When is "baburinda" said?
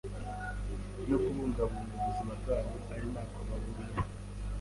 3.47-4.01